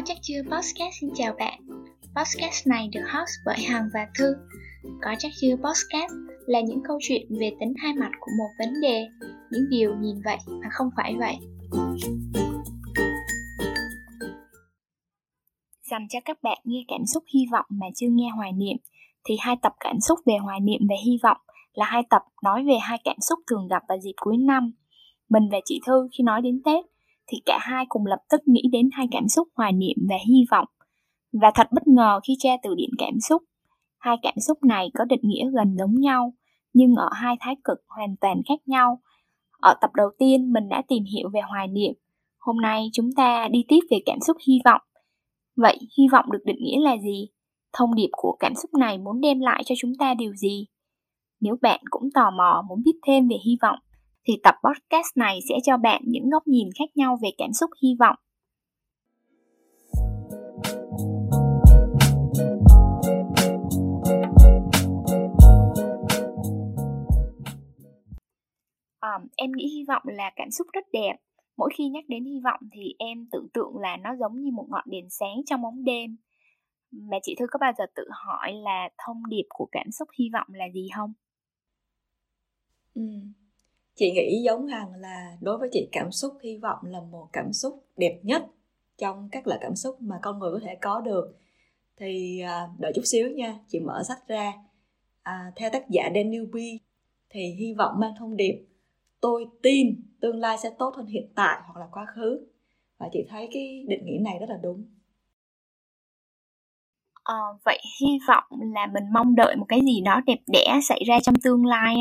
Có 0.00 0.04
chắc 0.06 0.18
chưa 0.22 0.42
podcast. 0.42 0.94
Xin 1.00 1.10
chào 1.14 1.34
bạn. 1.38 1.60
Podcast 2.16 2.66
này 2.66 2.88
được 2.92 3.00
host 3.12 3.30
bởi 3.46 3.56
Hằng 3.68 3.88
và 3.94 4.06
Thư. 4.18 4.34
Có 5.02 5.14
chắc 5.18 5.32
chưa 5.40 5.56
podcast 5.56 6.12
là 6.46 6.60
những 6.60 6.80
câu 6.88 6.98
chuyện 7.02 7.26
về 7.40 7.50
tính 7.60 7.74
hai 7.82 7.92
mặt 7.94 8.10
của 8.20 8.30
một 8.38 8.48
vấn 8.58 8.80
đề, 8.82 9.06
Những 9.50 9.68
điều 9.70 9.94
nhìn 9.94 10.16
vậy 10.24 10.36
mà 10.48 10.68
không 10.72 10.86
phải 10.96 11.14
vậy. 11.18 11.36
Dành 15.90 16.06
cho 16.10 16.18
các 16.24 16.42
bạn 16.42 16.58
nghe 16.64 16.84
cảm 16.88 17.06
xúc 17.14 17.24
hy 17.34 17.40
vọng 17.52 17.66
mà 17.68 17.86
chưa 17.96 18.08
nghe 18.10 18.28
hoài 18.36 18.52
niệm, 18.52 18.76
Thì 19.24 19.36
hai 19.40 19.56
tập 19.62 19.72
cảm 19.80 20.00
xúc 20.00 20.18
về 20.26 20.34
hoài 20.42 20.60
niệm 20.60 20.80
và 20.88 20.96
hy 21.06 21.18
vọng 21.22 21.38
là 21.72 21.84
hai 21.84 22.02
tập 22.10 22.22
nói 22.42 22.64
về 22.64 22.78
hai 22.80 22.98
cảm 23.04 23.16
xúc 23.20 23.38
thường 23.50 23.68
gặp 23.68 23.82
vào 23.88 23.98
dịp 23.98 24.14
cuối 24.16 24.36
năm. 24.36 24.72
Mình 25.28 25.48
và 25.52 25.58
chị 25.64 25.80
Thư 25.86 26.08
khi 26.18 26.24
nói 26.24 26.42
đến 26.42 26.62
Tết 26.64 26.89
thì 27.30 27.38
cả 27.46 27.58
hai 27.60 27.84
cùng 27.88 28.06
lập 28.06 28.18
tức 28.30 28.40
nghĩ 28.46 28.62
đến 28.72 28.88
hai 28.92 29.06
cảm 29.10 29.28
xúc 29.28 29.48
hoài 29.54 29.72
niệm 29.72 29.96
và 30.08 30.16
hy 30.28 30.44
vọng. 30.50 30.68
Và 31.32 31.50
thật 31.54 31.66
bất 31.72 31.86
ngờ 31.86 32.20
khi 32.28 32.36
tra 32.38 32.50
từ 32.62 32.74
điển 32.74 32.90
cảm 32.98 33.20
xúc, 33.20 33.42
hai 33.98 34.16
cảm 34.22 34.34
xúc 34.46 34.64
này 34.64 34.90
có 34.94 35.04
định 35.04 35.20
nghĩa 35.22 35.50
gần 35.56 35.76
giống 35.78 35.94
nhau, 36.00 36.32
nhưng 36.72 36.94
ở 36.94 37.08
hai 37.12 37.36
thái 37.40 37.56
cực 37.64 37.78
hoàn 37.88 38.16
toàn 38.20 38.42
khác 38.48 38.58
nhau. 38.66 39.00
Ở 39.50 39.74
tập 39.80 39.90
đầu 39.94 40.10
tiên 40.18 40.52
mình 40.52 40.68
đã 40.68 40.82
tìm 40.88 41.04
hiểu 41.04 41.28
về 41.32 41.40
hoài 41.40 41.68
niệm, 41.68 41.92
hôm 42.38 42.56
nay 42.56 42.90
chúng 42.92 43.10
ta 43.16 43.48
đi 43.50 43.64
tiếp 43.68 43.80
về 43.90 43.98
cảm 44.06 44.18
xúc 44.20 44.36
hy 44.48 44.54
vọng. 44.64 44.80
Vậy 45.56 45.78
hy 45.98 46.04
vọng 46.12 46.24
được 46.32 46.42
định 46.44 46.58
nghĩa 46.60 46.80
là 46.80 46.96
gì? 46.96 47.28
Thông 47.72 47.94
điệp 47.94 48.08
của 48.12 48.36
cảm 48.40 48.54
xúc 48.54 48.74
này 48.74 48.98
muốn 48.98 49.20
đem 49.20 49.40
lại 49.40 49.62
cho 49.66 49.74
chúng 49.78 49.92
ta 49.98 50.14
điều 50.14 50.34
gì? 50.34 50.66
Nếu 51.40 51.56
bạn 51.62 51.80
cũng 51.90 52.08
tò 52.14 52.30
mò 52.30 52.64
muốn 52.68 52.82
biết 52.84 52.98
thêm 53.06 53.28
về 53.28 53.36
hy 53.46 53.56
vọng 53.62 53.78
thì 54.24 54.34
tập 54.42 54.54
podcast 54.64 55.16
này 55.16 55.38
sẽ 55.48 55.54
cho 55.64 55.76
bạn 55.76 56.02
những 56.06 56.30
góc 56.30 56.46
nhìn 56.46 56.68
khác 56.78 56.96
nhau 56.96 57.18
về 57.22 57.28
cảm 57.38 57.52
xúc 57.52 57.70
hy 57.82 57.88
vọng. 57.98 58.16
Em 69.36 69.52
nghĩ 69.52 69.68
hy 69.74 69.84
vọng 69.88 70.02
là 70.04 70.30
cảm 70.36 70.50
xúc 70.50 70.66
rất 70.72 70.84
đẹp. 70.92 71.16
Mỗi 71.56 71.70
khi 71.74 71.88
nhắc 71.88 72.04
đến 72.08 72.24
hy 72.24 72.40
vọng 72.44 72.60
thì 72.72 72.94
em 72.98 73.26
tưởng 73.32 73.48
tượng 73.54 73.76
là 73.76 73.96
nó 73.96 74.16
giống 74.16 74.40
như 74.40 74.50
một 74.52 74.66
ngọn 74.68 74.84
đèn 74.86 75.10
sáng 75.10 75.36
trong 75.46 75.62
bóng 75.62 75.84
đêm. 75.84 76.16
Mà 76.90 77.16
chị 77.22 77.34
Thư 77.38 77.46
có 77.50 77.58
bao 77.60 77.72
giờ 77.78 77.84
tự 77.94 78.04
hỏi 78.10 78.52
là 78.52 78.88
thông 79.06 79.22
điệp 79.28 79.44
của 79.48 79.68
cảm 79.72 79.90
xúc 79.90 80.08
hy 80.18 80.30
vọng 80.32 80.46
là 80.50 80.64
gì 80.74 80.88
không? 80.96 81.12
Ừ, 82.94 83.02
chị 84.00 84.10
nghĩ 84.10 84.42
giống 84.42 84.66
hằng 84.66 84.94
là 84.94 85.36
đối 85.40 85.58
với 85.58 85.68
chị 85.72 85.88
cảm 85.92 86.12
xúc 86.12 86.32
hy 86.42 86.56
vọng 86.56 86.78
là 86.82 87.00
một 87.00 87.28
cảm 87.32 87.52
xúc 87.52 87.84
đẹp 87.96 88.20
nhất 88.22 88.46
trong 88.98 89.28
các 89.32 89.46
loại 89.46 89.60
cảm 89.62 89.76
xúc 89.76 89.96
mà 90.02 90.18
con 90.22 90.38
người 90.38 90.52
có 90.52 90.58
thể 90.66 90.76
có 90.80 91.00
được. 91.00 91.38
Thì 91.96 92.40
à, 92.40 92.68
đợi 92.78 92.92
chút 92.94 93.02
xíu 93.04 93.30
nha 93.30 93.58
chị 93.68 93.80
mở 93.80 94.02
sách 94.08 94.28
ra. 94.28 94.52
À, 95.22 95.52
theo 95.56 95.70
tác 95.72 95.90
giả 95.90 96.02
Daniel 96.14 96.44
B 96.44 96.56
thì 97.30 97.40
hy 97.58 97.74
vọng 97.74 97.94
mang 97.98 98.14
thông 98.18 98.36
điệp 98.36 98.66
tôi 99.20 99.46
tin 99.62 100.02
tương 100.20 100.36
lai 100.36 100.58
sẽ 100.58 100.70
tốt 100.78 100.94
hơn 100.96 101.06
hiện 101.06 101.28
tại 101.34 101.60
hoặc 101.66 101.80
là 101.80 101.86
quá 101.92 102.06
khứ. 102.14 102.46
Và 102.98 103.08
chị 103.12 103.26
thấy 103.28 103.48
cái 103.52 103.84
định 103.88 104.04
nghĩa 104.04 104.18
này 104.20 104.38
rất 104.40 104.48
là 104.48 104.58
đúng. 104.62 104.84
À, 107.24 107.34
vậy 107.64 107.78
hy 108.00 108.18
vọng 108.28 108.44
là 108.74 108.86
mình 108.86 109.04
mong 109.12 109.34
đợi 109.34 109.56
một 109.56 109.66
cái 109.68 109.80
gì 109.80 110.00
đó 110.00 110.20
đẹp 110.26 110.38
đẽ 110.52 110.80
xảy 110.88 111.02
ra 111.06 111.18
trong 111.22 111.34
tương 111.44 111.66
lai 111.66 111.96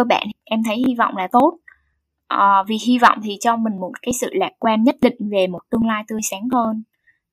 cơ 0.00 0.04
bản 0.04 0.26
em 0.44 0.62
thấy 0.66 0.76
hy 0.76 0.94
vọng 0.94 1.16
là 1.16 1.28
tốt. 1.32 1.58
À, 2.28 2.62
vì 2.68 2.76
hy 2.86 2.98
vọng 2.98 3.18
thì 3.24 3.36
cho 3.40 3.56
mình 3.56 3.80
một 3.80 3.92
cái 4.02 4.12
sự 4.12 4.28
lạc 4.32 4.52
quan 4.58 4.82
nhất 4.84 4.96
định 5.00 5.16
về 5.30 5.46
một 5.46 5.60
tương 5.70 5.86
lai 5.86 6.04
tươi 6.08 6.20
sáng 6.22 6.48
hơn. 6.52 6.82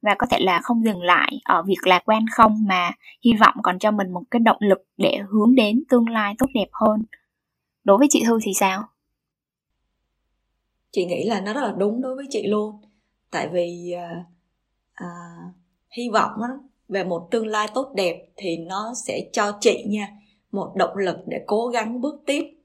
Và 0.01 0.15
có 0.15 0.27
thể 0.29 0.39
là 0.39 0.59
không 0.63 0.83
dừng 0.83 1.01
lại 1.01 1.39
ở 1.43 1.63
việc 1.63 1.87
lạc 1.87 2.01
quan 2.05 2.25
không 2.35 2.65
mà 2.67 2.91
hy 3.25 3.33
vọng 3.33 3.55
còn 3.63 3.79
cho 3.79 3.91
mình 3.91 4.11
một 4.11 4.23
cái 4.31 4.39
động 4.39 4.57
lực 4.59 4.85
để 4.97 5.19
hướng 5.29 5.55
đến 5.55 5.83
tương 5.89 6.09
lai 6.09 6.35
tốt 6.37 6.45
đẹp 6.53 6.67
hơn. 6.71 7.03
Đối 7.83 7.97
với 7.97 8.07
chị 8.09 8.23
thư 8.25 8.39
thì 8.43 8.51
sao? 8.53 8.83
Chị 10.91 11.05
nghĩ 11.05 11.23
là 11.23 11.41
nó 11.41 11.53
rất 11.53 11.61
là 11.61 11.73
đúng 11.77 12.01
đối 12.01 12.15
với 12.15 12.25
chị 12.29 12.47
luôn. 12.47 12.75
Tại 13.31 13.47
vì 13.47 13.91
à, 13.91 14.23
à, 14.93 15.07
hy 15.97 16.09
vọng 16.09 16.31
đó, 16.39 16.59
về 16.89 17.03
một 17.03 17.27
tương 17.31 17.47
lai 17.47 17.67
tốt 17.73 17.93
đẹp 17.95 18.27
thì 18.35 18.57
nó 18.57 18.93
sẽ 19.05 19.29
cho 19.33 19.57
chị 19.61 19.83
nha 19.87 20.07
một 20.51 20.73
động 20.75 20.97
lực 20.97 21.17
để 21.27 21.43
cố 21.47 21.67
gắng 21.67 22.01
bước 22.01 22.23
tiếp 22.25 22.56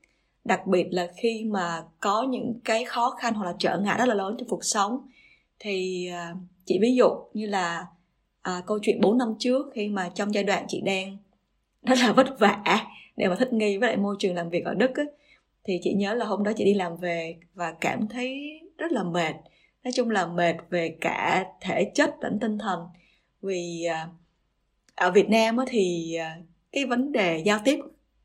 đặc 0.45 0.67
biệt 0.67 0.87
là 0.91 1.09
khi 1.17 1.45
mà 1.45 1.83
có 2.01 2.23
những 2.23 2.61
cái 2.65 2.85
khó 2.85 3.11
khăn 3.11 3.35
hoặc 3.35 3.47
là 3.47 3.55
trở 3.59 3.79
ngại 3.79 3.99
rất 3.99 4.09
là 4.09 4.15
lớn 4.15 4.37
trong 4.39 4.49
cuộc 4.49 4.65
sống. 4.65 5.09
Thì 5.59 6.09
chỉ 6.67 6.75
chị 6.75 6.79
ví 6.81 6.95
dụ 6.97 7.09
như 7.35 7.47
là 7.47 7.87
à, 8.43 8.63
câu 8.67 8.79
chuyện 8.83 9.01
4 9.01 9.19
năm 9.19 9.35
trước 9.39 9.67
khi 9.75 9.89
mà 9.89 10.11
trong 10.15 10.35
giai 10.35 10.45
đoạn 10.45 10.65
chị 10.69 10.81
đang 10.81 11.17
rất 11.83 11.99
là 11.99 12.13
vất 12.13 12.27
vả 12.39 12.87
để 13.17 13.29
mà 13.29 13.37
thích 13.39 13.53
nghi 13.53 13.79
với 13.79 13.89
lại 13.89 13.97
môi 13.97 14.17
trường 14.19 14.35
làm 14.35 14.51
việc 14.51 14.65
ở 14.65 14.75
Đức 14.75 14.97
ấy, 14.97 15.07
thì 15.65 15.81
chị 15.83 15.93
nhớ 15.93 16.15
là 16.15 16.25
hôm 16.25 16.43
đó 16.43 16.53
chị 16.57 16.65
đi 16.65 16.75
làm 16.75 16.97
về 16.97 17.37
và 17.55 17.75
cảm 17.81 18.09
thấy 18.09 18.61
rất 18.79 18.93
là 18.93 19.03
mệt. 19.03 19.35
Nói 19.85 19.93
chung 19.95 20.11
là 20.11 20.27
mệt 20.27 20.57
về 20.71 20.97
cả 21.01 21.47
thể 21.61 21.91
chất 21.95 22.15
lẫn 22.21 22.39
tinh 22.41 22.59
thần. 22.59 22.81
Vì 23.43 23.85
à, 23.85 24.09
ở 24.95 25.11
Việt 25.11 25.31
Nam 25.31 25.57
thì 25.67 26.15
à, 26.15 26.39
cái 26.73 26.87
vấn 26.87 27.13
đề 27.13 27.39
giao 27.39 27.59
tiếp 27.65 27.79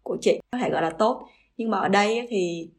của 0.04 0.18
chị 0.22 0.40
có 0.52 0.58
thể 0.58 0.70
gọi 0.70 0.82
là 0.82 0.90
tốt 0.90 1.28
nhưng 1.58 1.70
mà 1.70 1.78
ở 1.78 1.88
đây 1.88 2.28
thì 2.30 2.70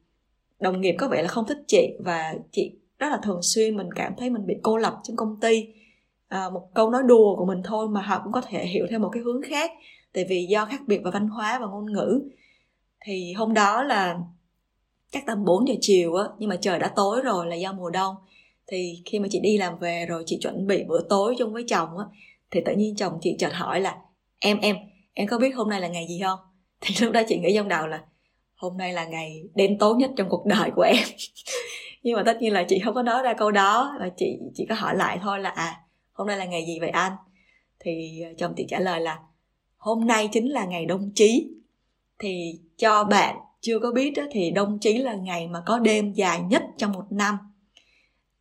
đồng 0.60 0.80
nghiệp 0.80 0.94
có 0.98 1.08
vẻ 1.08 1.22
là 1.22 1.28
không 1.28 1.46
thích 1.46 1.58
chị 1.66 1.88
và 2.04 2.34
chị 2.52 2.72
rất 2.98 3.08
là 3.10 3.20
thường 3.22 3.42
xuyên 3.42 3.76
mình 3.76 3.88
cảm 3.96 4.12
thấy 4.18 4.30
mình 4.30 4.46
bị 4.46 4.54
cô 4.62 4.76
lập 4.76 4.94
trong 5.02 5.16
công 5.16 5.40
ty. 5.40 5.68
À, 6.28 6.50
một 6.50 6.68
câu 6.74 6.90
nói 6.90 7.02
đùa 7.06 7.36
của 7.36 7.46
mình 7.46 7.62
thôi 7.64 7.88
mà 7.88 8.00
họ 8.02 8.20
cũng 8.24 8.32
có 8.32 8.40
thể 8.40 8.66
hiểu 8.66 8.86
theo 8.90 8.98
một 8.98 9.10
cái 9.12 9.22
hướng 9.22 9.42
khác 9.42 9.70
tại 10.12 10.24
vì 10.28 10.46
do 10.46 10.64
khác 10.64 10.80
biệt 10.86 11.00
về 11.04 11.10
văn 11.10 11.28
hóa 11.28 11.58
và 11.58 11.66
ngôn 11.66 11.92
ngữ. 11.92 12.20
Thì 13.04 13.32
hôm 13.32 13.54
đó 13.54 13.82
là 13.82 14.18
chắc 15.10 15.26
tầm 15.26 15.44
4 15.44 15.68
giờ 15.68 15.74
chiều 15.80 16.14
á 16.14 16.24
nhưng 16.38 16.48
mà 16.48 16.56
trời 16.56 16.78
đã 16.78 16.92
tối 16.96 17.22
rồi 17.22 17.46
là 17.46 17.56
do 17.56 17.72
mùa 17.72 17.90
đông. 17.90 18.14
Thì 18.66 19.02
khi 19.06 19.18
mà 19.18 19.28
chị 19.30 19.40
đi 19.40 19.58
làm 19.58 19.78
về 19.78 20.06
rồi 20.08 20.22
chị 20.26 20.38
chuẩn 20.42 20.66
bị 20.66 20.84
bữa 20.84 21.00
tối 21.08 21.34
chung 21.38 21.52
với 21.52 21.64
chồng 21.68 21.98
á 21.98 22.04
thì 22.50 22.60
tự 22.64 22.72
nhiên 22.76 22.96
chồng 22.96 23.18
chị 23.20 23.36
chợt 23.38 23.52
hỏi 23.52 23.80
là 23.80 23.96
em 24.38 24.58
em 24.60 24.76
em 25.14 25.28
có 25.28 25.38
biết 25.38 25.50
hôm 25.50 25.68
nay 25.70 25.80
là 25.80 25.88
ngày 25.88 26.06
gì 26.08 26.20
không? 26.22 26.38
Thì 26.80 26.94
lúc 27.00 27.12
đó 27.12 27.22
chị 27.28 27.38
nghĩ 27.38 27.54
trong 27.54 27.68
đầu 27.68 27.86
là 27.86 28.04
hôm 28.58 28.76
nay 28.76 28.92
là 28.92 29.04
ngày 29.04 29.42
đen 29.54 29.78
tối 29.78 29.94
nhất 29.96 30.10
trong 30.16 30.28
cuộc 30.28 30.46
đời 30.46 30.70
của 30.76 30.82
em. 30.82 31.04
Nhưng 32.02 32.16
mà 32.16 32.22
tất 32.26 32.36
nhiên 32.40 32.52
là 32.52 32.64
chị 32.68 32.78
không 32.84 32.94
có 32.94 33.02
nói 33.02 33.22
ra 33.22 33.34
câu 33.34 33.50
đó 33.50 33.96
và 34.00 34.08
chị 34.16 34.38
chỉ 34.54 34.66
có 34.68 34.74
hỏi 34.74 34.96
lại 34.96 35.18
thôi 35.22 35.40
là 35.40 35.50
à 35.50 35.80
hôm 36.12 36.26
nay 36.26 36.36
là 36.36 36.44
ngày 36.44 36.64
gì 36.66 36.78
vậy 36.80 36.90
anh? 36.90 37.12
Thì 37.80 38.20
ờ, 38.20 38.30
chồng 38.38 38.54
chị 38.56 38.66
trả 38.68 38.78
lời 38.78 39.00
là 39.00 39.18
hôm 39.76 40.06
nay 40.06 40.28
chính 40.32 40.52
là 40.52 40.64
ngày 40.64 40.86
đông 40.86 41.10
chí. 41.14 41.50
Thì 42.18 42.60
cho 42.76 43.04
bạn 43.04 43.36
chưa 43.60 43.78
có 43.78 43.92
biết 43.92 44.10
đó, 44.10 44.22
thì 44.30 44.50
đông 44.50 44.78
chí 44.78 44.98
là 44.98 45.14
ngày 45.14 45.48
mà 45.48 45.62
có 45.66 45.78
đêm 45.78 46.12
dài 46.12 46.40
nhất 46.40 46.62
trong 46.76 46.92
một 46.92 47.04
năm. 47.10 47.38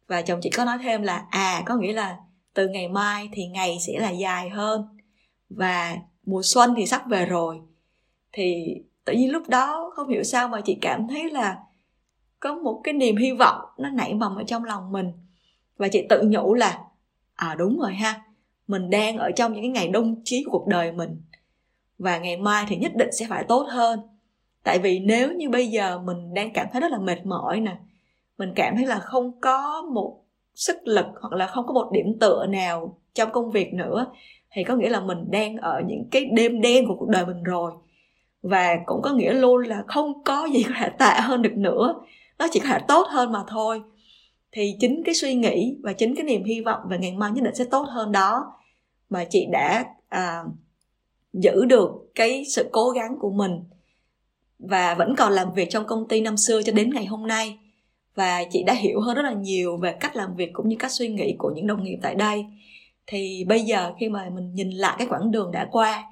Và 0.08 0.22
chồng 0.22 0.40
chị 0.44 0.50
có 0.50 0.66
nói 0.66 0.78
thêm 0.84 1.02
là 1.02 1.26
à 1.30 1.64
có 1.66 1.76
nghĩa 1.76 1.94
là 1.94 2.18
từ 2.54 2.68
ngày 2.68 2.88
mai 2.88 3.30
thì 3.34 3.48
ngày 3.48 3.78
sẽ 3.88 4.00
là 4.00 4.10
dài 4.10 4.50
hơn. 4.50 4.98
Và 5.50 5.98
mùa 6.26 6.42
xuân 6.44 6.74
thì 6.78 6.86
sắp 6.86 7.04
về 7.10 7.26
rồi. 7.26 7.60
Thì 8.32 8.76
tự 9.08 9.14
nhiên 9.14 9.32
lúc 9.32 9.50
đó 9.50 9.92
không 9.96 10.08
hiểu 10.10 10.24
sao 10.24 10.48
mà 10.48 10.62
chị 10.62 10.78
cảm 10.82 11.08
thấy 11.08 11.30
là 11.30 11.58
có 12.40 12.56
một 12.56 12.82
cái 12.84 12.94
niềm 12.94 13.16
hy 13.16 13.32
vọng 13.32 13.62
nó 13.78 13.90
nảy 13.90 14.14
mầm 14.14 14.36
ở 14.36 14.44
trong 14.44 14.64
lòng 14.64 14.92
mình. 14.92 15.12
Và 15.78 15.88
chị 15.88 16.06
tự 16.10 16.24
nhủ 16.26 16.54
là 16.54 16.80
à 17.36 17.56
đúng 17.58 17.80
rồi 17.80 17.94
ha, 17.94 18.22
mình 18.68 18.90
đang 18.90 19.18
ở 19.18 19.32
trong 19.32 19.54
những 19.54 19.62
cái 19.62 19.70
ngày 19.70 19.88
đông 19.88 20.16
chí 20.24 20.44
của 20.44 20.52
cuộc 20.52 20.68
đời 20.68 20.92
mình. 20.92 21.22
Và 21.98 22.18
ngày 22.18 22.38
mai 22.38 22.66
thì 22.70 22.76
nhất 22.76 22.92
định 22.96 23.10
sẽ 23.12 23.26
phải 23.30 23.44
tốt 23.44 23.68
hơn. 23.70 24.00
Tại 24.64 24.80
vì 24.80 25.00
nếu 25.00 25.34
như 25.34 25.50
bây 25.50 25.68
giờ 25.68 26.00
mình 26.00 26.34
đang 26.34 26.54
cảm 26.54 26.68
thấy 26.72 26.82
rất 26.82 26.92
là 26.92 27.00
mệt 27.00 27.26
mỏi 27.26 27.60
nè, 27.60 27.76
mình 28.38 28.54
cảm 28.56 28.76
thấy 28.76 28.86
là 28.86 29.00
không 29.00 29.42
có 29.42 29.82
một 29.82 30.24
sức 30.56 30.78
lực 30.84 31.06
hoặc 31.22 31.34
là 31.34 31.48
không 31.48 31.68
có 31.68 31.74
một 31.74 31.90
điểm 31.94 32.20
tựa 32.20 32.46
nào 32.46 32.98
trong 33.14 33.32
công 33.32 33.52
việc 33.52 33.74
nữa, 33.74 34.06
thì 34.52 34.64
có 34.64 34.76
nghĩa 34.76 34.90
là 34.90 35.00
mình 35.00 35.32
đang 35.32 35.58
ở 35.58 35.82
những 35.88 36.04
cái 36.12 36.26
đêm 36.26 36.62
đen 36.62 36.88
của 36.88 36.96
cuộc 37.00 37.10
đời 37.10 37.26
mình 37.26 37.44
rồi 37.44 37.72
và 38.50 38.80
cũng 38.86 39.02
có 39.02 39.14
nghĩa 39.14 39.34
luôn 39.34 39.64
là 39.64 39.84
không 39.88 40.24
có 40.24 40.48
gì 40.54 40.64
có 40.64 40.72
thể 40.80 40.90
tệ 40.90 41.22
hơn 41.22 41.42
được 41.42 41.54
nữa. 41.54 41.96
Nó 42.40 42.48
chỉ 42.52 42.60
có 42.60 42.66
thể 42.70 42.80
tốt 42.88 43.08
hơn 43.10 43.32
mà 43.32 43.40
thôi. 43.48 43.82
Thì 44.52 44.76
chính 44.80 45.04
cái 45.06 45.16
suy 45.16 45.36
nghĩ 45.36 45.76
và 45.84 45.94
chính 45.94 46.16
cái 46.16 46.24
niềm 46.24 46.44
hy 46.44 46.62
vọng 46.62 46.82
về 46.90 46.98
ngày 46.98 47.14
mai 47.14 47.32
nhất 47.32 47.44
định 47.44 47.56
sẽ 47.56 47.66
tốt 47.72 47.86
hơn 47.90 48.12
đó 48.12 48.54
mà 49.10 49.26
chị 49.30 49.48
đã 49.52 49.86
à, 50.10 50.44
giữ 51.34 51.66
được 51.66 51.92
cái 52.16 52.46
sự 52.46 52.70
cố 52.72 52.90
gắng 52.90 53.16
của 53.20 53.32
mình. 53.32 53.64
Và 54.60 54.96
vẫn 54.96 55.16
còn 55.18 55.34
làm 55.34 55.54
việc 55.54 55.68
trong 55.70 55.86
công 55.88 56.08
ty 56.08 56.22
năm 56.22 56.38
xưa 56.38 56.62
cho 56.62 56.72
đến 56.72 56.90
ngày 56.94 57.06
hôm 57.06 57.28
nay. 57.28 57.58
Và 58.16 58.44
chị 58.52 58.64
đã 58.64 58.74
hiểu 58.74 59.00
hơn 59.02 59.16
rất 59.16 59.24
là 59.24 59.34
nhiều 59.34 59.78
về 59.78 59.96
cách 60.00 60.16
làm 60.16 60.36
việc 60.36 60.50
cũng 60.54 60.70
như 60.70 60.76
cách 60.80 60.92
suy 60.92 61.08
nghĩ 61.08 61.36
của 61.38 61.52
những 61.56 61.68
đồng 61.68 61.84
nghiệp 61.84 61.98
tại 62.02 62.16
đây. 62.16 62.46
Thì 63.08 63.46
bây 63.48 63.62
giờ 63.62 63.94
khi 64.00 64.10
mà 64.10 64.30
mình 64.36 64.54
nhìn 64.54 64.70
lại 64.70 64.96
cái 64.98 65.08
quãng 65.08 65.32
đường 65.32 65.52
đã 65.52 65.68
qua 65.72 66.04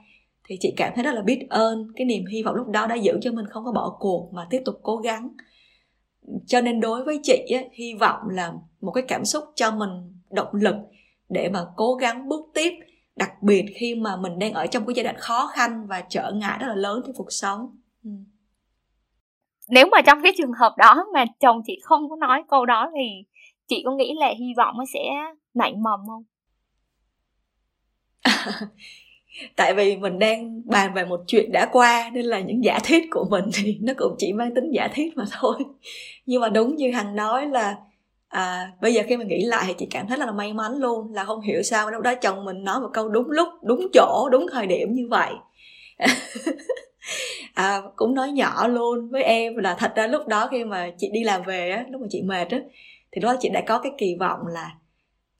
thì 0.48 0.58
chị 0.60 0.74
cảm 0.78 0.92
thấy 0.96 1.04
rất 1.04 1.14
là 1.14 1.22
biết 1.22 1.48
ơn. 1.50 1.88
Cái 1.96 2.06
niềm 2.06 2.26
hy 2.26 2.44
vọng 2.44 2.56
lúc 2.56 2.68
đó 2.68 2.88
đã 2.88 2.96
giữ 2.96 3.20
cho 3.22 3.32
mình 3.32 3.46
không 3.50 3.66
có 3.66 3.72
bỏ 3.72 3.98
cuộc 4.00 4.30
mà 4.34 4.48
tiếp 4.50 4.62
tục 4.66 4.80
cố 4.84 4.98
gắng. 4.98 5.30
Cho 6.48 6.62
nên 6.62 6.80
đối 6.80 7.04
với 7.04 7.20
chị 7.24 7.46
á, 7.56 7.62
hy 7.74 7.94
vọng 7.94 8.20
là 8.30 8.54
một 8.82 8.92
cái 8.92 9.04
cảm 9.08 9.26
xúc 9.26 9.44
cho 9.56 9.72
mình 9.72 9.90
động 10.30 10.54
lực 10.54 10.76
để 11.30 11.50
mà 11.50 11.66
cố 11.76 11.96
gắng 11.96 12.30
bước 12.30 12.46
tiếp. 12.54 12.74
Đặc 13.16 13.32
biệt 13.42 13.66
khi 13.76 13.96
mà 13.96 14.18
mình 14.18 14.40
đang 14.40 14.54
ở 14.54 14.68
trong 14.68 14.86
cái 14.86 14.94
giai 14.96 15.04
đoạn 15.04 15.16
khó 15.20 15.48
khăn 15.48 15.88
và 15.88 16.04
trở 16.10 16.32
ngại 16.32 16.58
rất 16.62 16.68
là 16.68 16.76
lớn 16.76 17.02
trong 17.06 17.16
cuộc 17.16 17.32
sống. 17.32 17.78
Ừ. 18.04 18.10
nếu 19.70 19.88
mà 19.92 20.02
trong 20.02 20.20
cái 20.24 20.34
trường 20.38 20.54
hợp 20.60 20.74
đó 20.78 21.06
mà 21.14 21.26
chồng 21.40 21.62
chị 21.66 21.80
không 21.84 22.10
có 22.10 22.16
nói 22.16 22.44
câu 22.50 22.66
đó 22.66 22.92
thì 22.96 23.26
chị 23.68 23.82
có 23.86 23.92
nghĩ 23.92 24.14
là 24.20 24.34
hy 24.40 24.54
vọng 24.58 24.76
nó 24.78 24.86
sẽ 24.94 25.00
nảy 25.54 25.74
mầm 25.76 26.00
không 26.08 26.24
tại 29.56 29.74
vì 29.74 29.98
mình 29.98 30.20
đang 30.20 30.62
bàn 30.66 30.94
về 30.94 31.06
một 31.06 31.20
chuyện 31.28 31.52
đã 31.52 31.70
qua 31.72 32.12
nên 32.14 32.26
là 32.26 32.40
những 32.40 32.64
giả 32.64 32.80
thiết 32.84 33.04
của 33.12 33.28
mình 33.30 33.46
thì 33.54 33.78
nó 33.82 33.94
cũng 33.98 34.16
chỉ 34.18 34.34
mang 34.34 34.56
tính 34.56 34.72
giả 34.72 34.88
thiết 34.94 35.18
mà 35.18 35.26
thôi. 35.32 35.56
Nhưng 36.26 36.42
mà 36.42 36.50
đúng 36.50 36.76
như 36.76 36.92
hằng 36.92 37.16
nói 37.16 37.48
là 37.48 37.76
à, 38.28 38.72
bây 38.82 38.94
giờ 38.94 39.02
khi 39.08 39.18
mình 39.18 39.28
nghĩ 39.28 39.46
lại 39.46 39.64
thì 39.68 39.74
chị 39.78 39.88
cảm 39.92 40.08
thấy 40.08 40.18
là 40.18 40.32
may 40.32 40.54
mắn 40.54 40.72
luôn 40.78 41.14
là 41.14 41.24
không 41.24 41.42
hiểu 41.42 41.64
sao 41.64 41.92
lúc 41.92 42.02
đó 42.02 42.16
chồng 42.16 42.46
mình 42.46 42.64
nói 42.64 42.80
một 42.80 42.90
câu 42.94 43.10
đúng 43.10 43.32
lúc 43.32 43.48
đúng 43.64 43.88
chỗ 43.94 44.30
đúng 44.32 44.46
thời 44.52 44.68
điểm 44.68 44.94
như 44.94 45.08
vậy. 45.10 45.32
À, 47.54 47.82
cũng 47.96 48.16
nói 48.16 48.32
nhỏ 48.32 48.68
luôn 48.68 49.10
với 49.10 49.24
em 49.24 49.58
là 49.58 49.76
thật 49.80 49.92
ra 49.96 50.08
lúc 50.08 50.28
đó 50.28 50.48
khi 50.52 50.64
mà 50.64 50.90
chị 50.98 51.10
đi 51.14 51.24
làm 51.24 51.44
về 51.44 51.70
á 51.70 51.86
lúc 51.90 52.02
mà 52.02 52.08
chị 52.10 52.22
mệt 52.22 52.50
á 52.50 52.60
thì 53.12 53.22
lúc 53.22 53.32
đó 53.32 53.38
chị 53.40 53.50
đã 53.50 53.62
có 53.68 53.80
cái 53.80 53.92
kỳ 53.98 54.16
vọng 54.20 54.40
là 54.48 54.72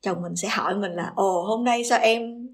chồng 0.02 0.22
mình 0.22 0.36
sẽ 0.36 0.48
hỏi 0.48 0.76
mình 0.76 0.92
là 0.92 1.12
ồ 1.16 1.42
hôm 1.42 1.64
nay 1.64 1.84
sao 1.84 2.00
em 2.00 2.48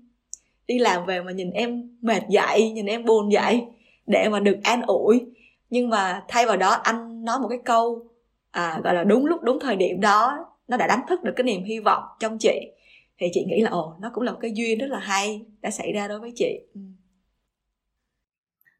đi 0.72 0.80
làm 0.80 1.06
về 1.06 1.22
mà 1.22 1.32
nhìn 1.32 1.52
em 1.52 1.98
mệt 2.02 2.24
dậy 2.30 2.72
nhìn 2.72 2.86
em 2.86 3.06
buồn 3.06 3.32
dậy 3.32 3.66
để 4.08 4.30
mà 4.30 4.40
được 4.40 4.58
an 4.64 4.82
ủi. 4.82 5.26
Nhưng 5.70 5.90
mà 5.90 6.24
thay 6.28 6.46
vào 6.46 6.58
đó 6.58 6.70
anh 6.70 7.26
nói 7.26 7.40
một 7.40 7.48
cái 7.48 7.60
câu 7.66 8.08
à, 8.52 8.80
gọi 8.84 8.94
là 8.94 9.04
đúng 9.04 9.26
lúc 9.26 9.42
đúng 9.44 9.60
thời 9.60 9.76
điểm 9.76 10.02
đó 10.02 10.46
nó 10.68 10.78
đã 10.78 10.88
đánh 10.88 11.02
thức 11.10 11.24
được 11.24 11.34
cái 11.36 11.44
niềm 11.44 11.64
hy 11.64 11.80
vọng 11.80 12.04
trong 12.20 12.38
chị. 12.38 12.72
Thì 13.18 13.28
chị 13.34 13.46
nghĩ 13.48 13.62
là 13.62 13.70
ồ 13.70 13.96
nó 14.00 14.12
cũng 14.14 14.24
là 14.24 14.32
một 14.32 14.38
cái 14.42 14.52
duyên 14.56 14.80
rất 14.80 14.88
là 14.90 15.00
hay 15.00 15.46
đã 15.62 15.70
xảy 15.70 15.92
ra 15.92 16.08
đối 16.08 16.20
với 16.20 16.32
chị. 16.36 16.60
Ừ. 16.74 16.82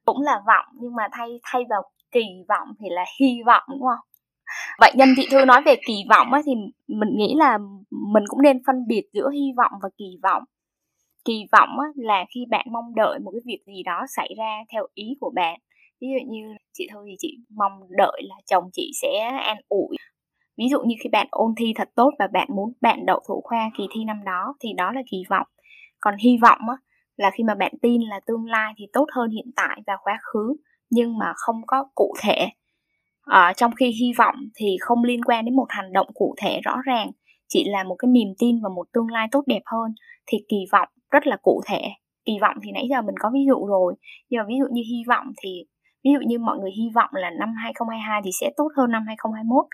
Cũng 0.06 0.22
là 0.22 0.42
vọng 0.48 0.66
nhưng 0.82 0.96
mà 0.96 1.04
thay 1.12 1.30
thay 1.44 1.62
vào 1.70 1.82
kỳ 2.12 2.26
vọng 2.50 2.68
thì 2.80 2.88
là 2.90 3.06
hy 3.20 3.42
vọng 3.46 3.64
đúng 3.70 3.82
không? 3.82 4.08
Vậy 4.80 4.92
nhân 4.96 5.10
chị 5.16 5.28
thư 5.32 5.46
nói 5.46 5.62
về 5.66 5.76
kỳ 5.88 6.04
vọng 6.10 6.32
ấy, 6.32 6.42
thì 6.46 6.52
mình 6.88 7.10
nghĩ 7.18 7.36
là 7.38 7.58
mình 7.90 8.24
cũng 8.28 8.42
nên 8.42 8.62
phân 8.68 8.88
biệt 8.88 9.10
giữa 9.14 9.30
hy 9.30 9.52
vọng 9.58 9.72
và 9.82 9.90
kỳ 9.98 10.20
vọng 10.24 10.44
kỳ 11.26 11.46
vọng 11.52 11.70
á, 11.80 11.88
là 11.96 12.26
khi 12.36 12.46
bạn 12.50 12.66
mong 12.72 12.96
đợi 12.96 13.20
một 13.20 13.32
cái 13.32 13.42
việc 13.46 13.60
gì 13.68 13.84
đó 13.84 14.06
xảy 14.18 14.30
ra 14.38 14.60
theo 14.74 14.88
ý 14.94 15.18
của 15.20 15.32
bạn. 15.36 15.60
Ví 16.02 16.08
dụ 16.08 16.32
như 16.32 16.56
chị 16.74 16.88
thôi 16.92 17.06
thì 17.10 17.16
chị 17.20 17.38
mong 17.58 17.74
đợi 17.90 18.22
là 18.24 18.36
chồng 18.46 18.70
chị 18.74 18.92
sẽ 19.02 19.20
an 19.44 19.58
ủi. 19.70 19.96
Ví 20.58 20.66
dụ 20.72 20.82
như 20.82 20.96
khi 21.04 21.10
bạn 21.10 21.28
ôn 21.32 21.54
thi 21.58 21.74
thật 21.76 21.90
tốt 21.96 22.12
và 22.20 22.28
bạn 22.28 22.48
muốn 22.56 22.74
bạn 22.82 23.06
đậu 23.06 23.20
thủ 23.28 23.42
khoa 23.44 23.72
kỳ 23.78 23.84
thi 23.92 24.04
năm 24.06 24.24
đó 24.26 24.56
thì 24.60 24.70
đó 24.78 24.92
là 24.92 25.02
kỳ 25.12 25.24
vọng. 25.30 25.48
Còn 26.00 26.16
hy 26.18 26.38
vọng 26.42 26.60
á, 26.70 26.76
là 27.18 27.32
khi 27.32 27.44
mà 27.44 27.56
bạn 27.56 27.74
tin 27.82 28.02
là 28.02 28.20
tương 28.26 28.46
lai 28.46 28.74
thì 28.78 28.88
tốt 28.94 29.06
hơn 29.14 29.30
hiện 29.30 29.52
tại 29.56 29.82
và 29.88 29.94
quá 30.04 30.20
khứ 30.22 30.56
nhưng 30.90 31.18
mà 31.18 31.34
không 31.36 31.62
có 31.68 31.86
cụ 31.96 32.14
thể. 32.22 32.50
À, 33.26 33.54
trong 33.58 33.72
khi 33.76 33.92
hy 33.92 34.12
vọng 34.18 34.36
thì 34.56 34.78
không 34.82 35.04
liên 35.04 35.24
quan 35.24 35.46
đến 35.46 35.56
một 35.56 35.66
hành 35.70 35.94
động 35.94 36.08
cụ 36.14 36.36
thể 36.38 36.60
rõ 36.64 36.78
ràng 36.86 37.12
chỉ 37.48 37.64
là 37.70 37.84
một 37.84 37.96
cái 38.00 38.10
niềm 38.12 38.28
tin 38.40 38.62
vào 38.62 38.70
một 38.70 38.88
tương 38.94 39.08
lai 39.08 39.28
tốt 39.32 39.44
đẹp 39.48 39.62
hơn 39.66 39.94
thì 40.28 40.38
kỳ 40.50 40.58
vọng 40.72 40.90
rất 41.12 41.28
là 41.28 41.38
cụ 41.42 41.62
thể. 41.66 41.82
Kỳ 42.26 42.34
vọng 42.42 42.58
thì 42.64 42.72
nãy 42.72 42.88
giờ 42.90 43.02
mình 43.02 43.16
có 43.20 43.30
ví 43.34 43.40
dụ 43.48 43.66
rồi 43.66 43.96
nhưng 44.30 44.40
mà 44.40 44.46
ví 44.48 44.56
dụ 44.60 44.66
như 44.72 44.82
hy 44.90 45.04
vọng 45.08 45.26
thì 45.44 45.66
ví 46.04 46.12
dụ 46.14 46.20
như 46.28 46.40
mọi 46.40 46.58
người 46.58 46.72
hy 46.72 46.90
vọng 46.96 47.10
là 47.14 47.30
năm 47.30 47.54
2022 47.64 48.22
thì 48.26 48.32
sẽ 48.42 48.52
tốt 48.58 48.68
hơn 48.78 48.92
năm 48.92 49.04
2021 49.08 49.66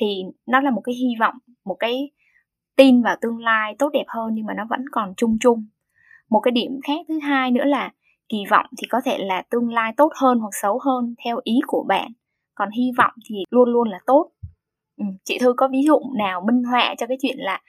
thì 0.00 0.22
nó 0.46 0.60
là 0.60 0.70
một 0.70 0.80
cái 0.84 0.94
hy 0.94 1.08
vọng 1.20 1.34
một 1.64 1.76
cái 1.78 2.10
tin 2.76 3.02
vào 3.02 3.16
tương 3.20 3.38
lai 3.38 3.74
tốt 3.78 3.90
đẹp 3.92 4.04
hơn 4.08 4.34
nhưng 4.34 4.46
mà 4.46 4.54
nó 4.54 4.66
vẫn 4.70 4.84
còn 4.92 5.14
chung 5.16 5.36
chung. 5.40 5.66
Một 6.30 6.40
cái 6.40 6.52
điểm 6.52 6.80
khác 6.86 7.06
thứ 7.08 7.18
hai 7.18 7.50
nữa 7.50 7.64
là 7.64 7.92
kỳ 8.28 8.38
vọng 8.50 8.66
thì 8.78 8.86
có 8.90 9.00
thể 9.04 9.18
là 9.18 9.42
tương 9.50 9.72
lai 9.72 9.92
tốt 9.96 10.12
hơn 10.20 10.38
hoặc 10.38 10.50
xấu 10.62 10.78
hơn 10.84 11.14
theo 11.24 11.40
ý 11.44 11.54
của 11.66 11.84
bạn. 11.88 12.12
Còn 12.54 12.70
hy 12.70 12.90
vọng 12.98 13.12
thì 13.28 13.44
luôn 13.50 13.68
luôn 13.68 13.88
là 13.88 13.98
tốt. 14.06 14.30
Ừ, 14.96 15.04
chị 15.24 15.38
thư 15.40 15.52
có 15.56 15.68
ví 15.68 15.82
dụ 15.86 15.98
nào 16.18 16.40
minh 16.46 16.62
họa 16.64 16.94
cho 16.98 17.06
cái 17.06 17.16
chuyện 17.22 17.36
là 17.38 17.60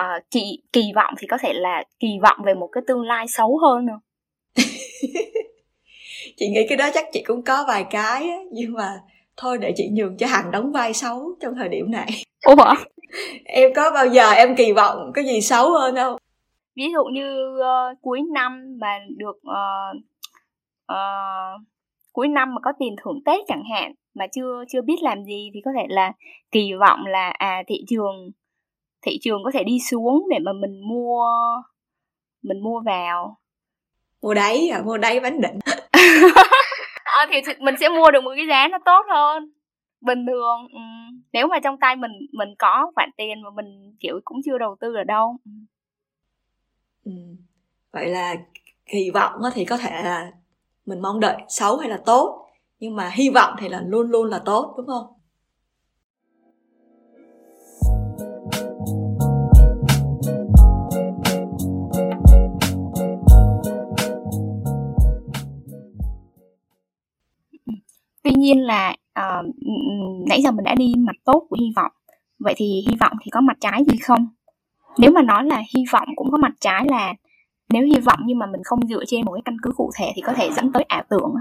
uh, 0.00 0.30
kỳ 0.30 0.58
kỳ 0.72 0.82
vọng 0.94 1.14
thì 1.18 1.26
có 1.26 1.38
thể 1.40 1.52
là 1.52 1.84
kỳ 2.00 2.08
vọng 2.22 2.38
về 2.44 2.54
một 2.54 2.68
cái 2.72 2.82
tương 2.86 3.02
lai 3.02 3.28
xấu 3.28 3.58
hơn 3.58 3.86
không 3.88 4.00
chị 6.36 6.48
nghĩ 6.48 6.66
cái 6.68 6.76
đó 6.76 6.90
chắc 6.94 7.04
chị 7.12 7.22
cũng 7.26 7.42
có 7.42 7.64
vài 7.68 7.84
cái 7.90 8.28
á, 8.28 8.38
nhưng 8.52 8.72
mà 8.72 9.00
thôi 9.36 9.58
để 9.60 9.72
chị 9.76 9.88
nhường 9.92 10.16
cho 10.16 10.26
hằng 10.26 10.50
đóng 10.50 10.72
vai 10.72 10.92
xấu 10.92 11.34
trong 11.40 11.54
thời 11.54 11.68
điểm 11.68 11.90
này. 11.90 12.08
Ủa? 12.46 12.74
Em 13.44 13.70
có 13.76 13.90
bao 13.94 14.06
giờ 14.06 14.30
em 14.30 14.56
kỳ 14.56 14.72
vọng 14.72 15.10
cái 15.14 15.24
gì 15.24 15.40
xấu 15.40 15.70
hơn 15.70 15.94
không? 15.96 16.16
Ví 16.76 16.84
dụ 16.92 17.04
như 17.04 17.58
uh, 17.60 17.98
cuối 18.02 18.20
năm 18.34 18.78
mà 18.80 18.98
được 19.16 19.36
uh, 19.36 19.96
uh, 20.92 21.62
cuối 22.12 22.28
năm 22.28 22.54
mà 22.54 22.60
có 22.60 22.72
tiền 22.78 22.96
thưởng 23.04 23.20
tết 23.24 23.40
chẳng 23.48 23.62
hạn 23.72 23.92
mà 24.14 24.26
chưa 24.32 24.64
chưa 24.68 24.82
biết 24.82 24.96
làm 25.02 25.24
gì 25.24 25.50
thì 25.54 25.60
có 25.64 25.70
thể 25.76 25.86
là 25.88 26.12
kỳ 26.52 26.72
vọng 26.80 27.06
là 27.06 27.30
à 27.30 27.62
thị 27.66 27.84
trường 27.88 28.30
thị 29.02 29.18
trường 29.22 29.44
có 29.44 29.50
thể 29.54 29.64
đi 29.64 29.78
xuống 29.90 30.26
để 30.30 30.38
mà 30.38 30.52
mình 30.52 30.80
mua 30.88 31.26
mình 32.42 32.62
mua 32.62 32.80
vào 32.80 33.38
mua 34.22 34.34
đáy 34.34 34.68
à 34.72 34.82
mua 34.82 34.98
đáy 34.98 35.20
bánh 35.20 35.40
định 35.40 35.58
à, 37.02 37.26
thì 37.30 37.40
mình 37.60 37.74
sẽ 37.80 37.88
mua 37.88 38.10
được 38.10 38.24
một 38.24 38.32
cái 38.36 38.46
giá 38.48 38.68
nó 38.68 38.78
tốt 38.84 39.06
hơn 39.10 39.52
bình 40.00 40.26
thường 40.26 40.68
ừ. 40.72 40.80
nếu 41.32 41.46
mà 41.46 41.60
trong 41.64 41.76
tay 41.80 41.96
mình 41.96 42.12
mình 42.32 42.48
có 42.58 42.92
khoản 42.94 43.10
tiền 43.16 43.42
mà 43.42 43.50
mình 43.50 43.96
kiểu 44.00 44.20
cũng 44.24 44.38
chưa 44.44 44.58
đầu 44.58 44.76
tư 44.80 44.94
ở 44.94 45.04
đâu 45.04 45.36
ừ. 47.04 47.12
vậy 47.92 48.06
là 48.06 48.34
kỳ 48.86 49.10
vọng 49.10 49.32
thì 49.54 49.64
có 49.64 49.76
thể 49.76 50.02
là 50.02 50.32
mình 50.86 51.00
mong 51.00 51.20
đợi 51.20 51.36
xấu 51.48 51.76
hay 51.76 51.90
là 51.90 52.00
tốt 52.06 52.48
nhưng 52.80 52.96
mà 52.96 53.08
hy 53.08 53.30
vọng 53.30 53.54
thì 53.58 53.68
là 53.68 53.82
luôn 53.86 54.10
luôn 54.10 54.30
là 54.30 54.40
tốt 54.44 54.74
đúng 54.76 54.86
không 54.86 55.06
nhiên 68.42 68.62
là 68.62 68.96
uh, 69.20 69.46
nãy 70.28 70.42
giờ 70.42 70.50
mình 70.50 70.64
đã 70.64 70.74
đi 70.74 70.94
mặt 70.98 71.16
tốt 71.24 71.46
của 71.50 71.56
hy 71.60 71.72
vọng. 71.76 71.92
Vậy 72.38 72.54
thì 72.56 72.84
hy 72.88 72.96
vọng 73.00 73.12
thì 73.22 73.30
có 73.30 73.40
mặt 73.40 73.56
trái 73.60 73.84
gì 73.88 73.98
không? 73.98 74.28
Nếu 74.98 75.10
mà 75.10 75.22
nói 75.22 75.44
là 75.44 75.62
hy 75.74 75.84
vọng 75.92 76.08
cũng 76.16 76.30
có 76.30 76.38
mặt 76.38 76.52
trái 76.60 76.86
là 76.88 77.14
nếu 77.68 77.82
hy 77.82 78.00
vọng 78.00 78.18
nhưng 78.24 78.38
mà 78.38 78.46
mình 78.46 78.60
không 78.64 78.86
dựa 78.86 79.04
trên 79.06 79.24
một 79.24 79.32
cái 79.32 79.42
căn 79.44 79.56
cứ 79.62 79.70
cụ 79.76 79.90
thể 79.98 80.12
thì 80.16 80.22
có 80.22 80.32
thể 80.32 80.50
dẫn 80.52 80.72
tới 80.72 80.82
ảo 80.82 81.02
tưởng 81.10 81.34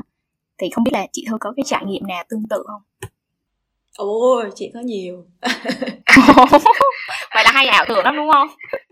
thì 0.58 0.70
không 0.70 0.84
biết 0.84 0.94
là 0.94 1.08
chị 1.12 1.26
thôi 1.30 1.38
có 1.42 1.54
cái 1.58 1.64
trải 1.68 1.86
nghiệm 1.86 2.08
nào 2.08 2.24
tương 2.30 2.48
tự 2.50 2.64
không? 2.68 2.82
Ôi 3.98 4.52
chị 4.56 4.72
có 4.74 4.80
nhiều. 4.80 5.26
Vậy 7.34 7.44
là 7.44 7.52
hay 7.54 7.68
ảo 7.68 7.86
tưởng 7.88 8.06
lắm 8.06 8.16
đúng 8.16 8.32
không 8.32 8.48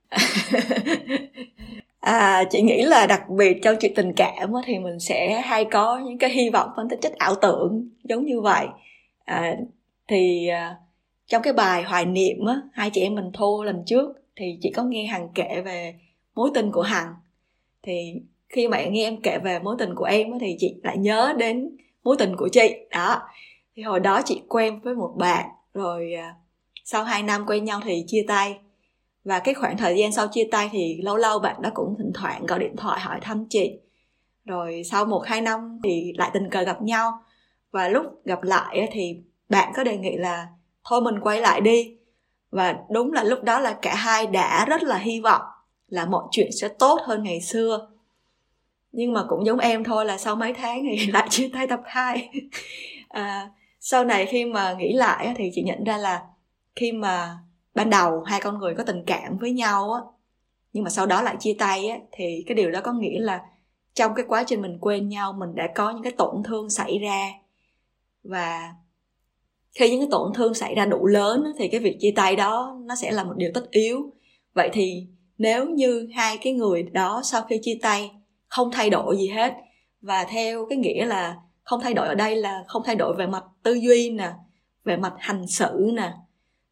à 1.99 2.43
chị 2.51 2.61
nghĩ 2.61 2.81
là 2.81 3.07
đặc 3.07 3.29
biệt 3.29 3.59
trong 3.63 3.75
chuyện 3.79 3.93
tình 3.95 4.13
cảm 4.13 4.51
thì 4.65 4.79
mình 4.79 4.99
sẽ 4.99 5.41
hay 5.41 5.65
có 5.65 5.99
những 6.05 6.17
cái 6.17 6.29
hy 6.29 6.49
vọng 6.49 6.69
phân 6.75 6.89
tích 6.89 6.99
chất 7.01 7.13
ảo 7.17 7.35
tưởng 7.35 7.89
giống 8.03 8.25
như 8.25 8.41
vậy. 8.41 8.67
À, 9.25 9.55
thì 10.07 10.47
à, 10.47 10.75
trong 11.27 11.41
cái 11.41 11.53
bài 11.53 11.83
hoài 11.83 12.05
niệm 12.05 12.45
á 12.45 12.61
hai 12.73 12.89
chị 12.89 13.01
em 13.01 13.15
mình 13.15 13.31
thô 13.33 13.63
lần 13.63 13.83
trước 13.85 14.09
thì 14.35 14.57
chị 14.61 14.71
có 14.75 14.83
nghe 14.83 15.05
hằng 15.05 15.29
kể 15.35 15.61
về 15.65 15.95
mối 16.35 16.49
tình 16.53 16.71
của 16.71 16.81
hằng. 16.81 17.13
Thì 17.83 18.13
khi 18.49 18.67
mà 18.67 18.83
nghe 18.83 19.03
em 19.03 19.21
kể 19.21 19.37
về 19.43 19.59
mối 19.59 19.75
tình 19.79 19.95
của 19.95 20.05
em 20.05 20.39
thì 20.39 20.55
chị 20.59 20.75
lại 20.83 20.97
nhớ 20.97 21.33
đến 21.37 21.77
mối 22.03 22.15
tình 22.19 22.35
của 22.35 22.49
chị 22.51 22.75
đó. 22.91 23.21
Thì 23.75 23.83
hồi 23.83 23.99
đó 23.99 24.21
chị 24.25 24.41
quen 24.47 24.79
với 24.79 24.95
một 24.95 25.13
bạn 25.17 25.45
rồi 25.73 26.13
à, 26.13 26.35
sau 26.83 27.03
2 27.03 27.23
năm 27.23 27.45
quen 27.47 27.65
nhau 27.65 27.79
thì 27.83 28.03
chia 28.07 28.25
tay 28.27 28.57
và 29.23 29.39
cái 29.39 29.53
khoảng 29.53 29.77
thời 29.77 29.97
gian 29.97 30.11
sau 30.11 30.27
chia 30.27 30.47
tay 30.51 30.69
thì 30.71 31.01
lâu 31.01 31.17
lâu 31.17 31.39
bạn 31.39 31.61
đó 31.61 31.69
cũng 31.73 31.95
thỉnh 31.97 32.11
thoảng 32.13 32.45
gọi 32.45 32.59
điện 32.59 32.75
thoại 32.77 32.99
hỏi 32.99 33.19
thăm 33.21 33.45
chị. 33.49 33.79
Rồi 34.45 34.81
sau 34.91 35.05
một 35.05 35.23
hai 35.25 35.41
năm 35.41 35.79
thì 35.83 36.13
lại 36.17 36.29
tình 36.33 36.49
cờ 36.49 36.61
gặp 36.61 36.81
nhau. 36.81 37.23
Và 37.71 37.89
lúc 37.89 38.05
gặp 38.25 38.43
lại 38.43 38.89
thì 38.91 39.17
bạn 39.49 39.73
có 39.75 39.83
đề 39.83 39.97
nghị 39.97 40.17
là 40.17 40.47
thôi 40.83 41.01
mình 41.01 41.19
quay 41.19 41.41
lại 41.41 41.61
đi. 41.61 41.97
Và 42.51 42.75
đúng 42.89 43.13
là 43.13 43.23
lúc 43.23 43.43
đó 43.43 43.59
là 43.59 43.77
cả 43.81 43.95
hai 43.95 44.27
đã 44.27 44.65
rất 44.65 44.83
là 44.83 44.97
hy 44.97 45.19
vọng 45.19 45.41
là 45.87 46.05
mọi 46.05 46.23
chuyện 46.31 46.49
sẽ 46.61 46.67
tốt 46.67 46.99
hơn 47.03 47.23
ngày 47.23 47.41
xưa. 47.41 47.89
Nhưng 48.91 49.13
mà 49.13 49.25
cũng 49.29 49.45
giống 49.45 49.59
em 49.59 49.83
thôi 49.83 50.05
là 50.05 50.17
sau 50.17 50.35
mấy 50.35 50.53
tháng 50.53 50.83
thì 50.83 51.07
lại 51.11 51.27
chia 51.29 51.49
tay 51.53 51.67
tập 51.67 51.81
2 51.85 52.29
à, 53.09 53.49
sau 53.79 54.03
này 54.05 54.25
khi 54.25 54.45
mà 54.45 54.73
nghĩ 54.73 54.93
lại 54.93 55.33
thì 55.37 55.51
chị 55.53 55.61
nhận 55.61 55.83
ra 55.83 55.97
là 55.97 56.21
khi 56.75 56.91
mà 56.91 57.37
ban 57.79 57.89
đầu 57.89 58.21
hai 58.21 58.41
con 58.41 58.59
người 58.59 58.75
có 58.75 58.83
tình 58.83 59.03
cảm 59.07 59.37
với 59.37 59.51
nhau 59.51 59.91
á, 59.91 60.01
nhưng 60.73 60.83
mà 60.83 60.89
sau 60.89 61.05
đó 61.05 61.21
lại 61.21 61.35
chia 61.39 61.55
tay 61.59 61.87
á, 61.87 61.97
thì 62.11 62.43
cái 62.47 62.55
điều 62.55 62.71
đó 62.71 62.81
có 62.83 62.93
nghĩa 62.93 63.19
là 63.19 63.41
trong 63.93 64.13
cái 64.15 64.25
quá 64.27 64.43
trình 64.47 64.61
mình 64.61 64.77
quên 64.81 65.09
nhau, 65.09 65.33
mình 65.33 65.55
đã 65.55 65.67
có 65.75 65.91
những 65.91 66.03
cái 66.03 66.11
tổn 66.17 66.43
thương 66.43 66.69
xảy 66.69 66.97
ra. 66.97 67.29
Và 68.23 68.73
khi 69.75 69.89
những 69.89 69.99
cái 69.99 70.07
tổn 70.11 70.33
thương 70.35 70.53
xảy 70.53 70.75
ra 70.75 70.85
đủ 70.85 71.05
lớn 71.05 71.43
thì 71.57 71.67
cái 71.67 71.79
việc 71.79 71.97
chia 71.99 72.13
tay 72.15 72.35
đó 72.35 72.79
nó 72.85 72.95
sẽ 72.95 73.11
là 73.11 73.23
một 73.23 73.33
điều 73.37 73.51
tất 73.53 73.71
yếu. 73.71 74.13
Vậy 74.53 74.69
thì 74.73 75.07
nếu 75.37 75.65
như 75.69 76.09
hai 76.15 76.37
cái 76.37 76.53
người 76.53 76.83
đó 76.83 77.21
sau 77.23 77.41
khi 77.41 77.59
chia 77.61 77.79
tay 77.81 78.11
không 78.47 78.71
thay 78.71 78.89
đổi 78.89 79.17
gì 79.17 79.27
hết, 79.27 79.53
và 80.01 80.23
theo 80.23 80.65
cái 80.69 80.77
nghĩa 80.77 81.05
là 81.05 81.37
không 81.63 81.81
thay 81.83 81.93
đổi 81.93 82.07
ở 82.07 82.15
đây 82.15 82.35
là 82.35 82.63
không 82.67 82.81
thay 82.85 82.95
đổi 82.95 83.15
về 83.15 83.27
mặt 83.27 83.43
tư 83.63 83.73
duy 83.73 84.09
nè, 84.09 84.31
về 84.83 84.97
mặt 84.97 85.13
hành 85.17 85.47
xử 85.47 85.91
nè 85.93 86.13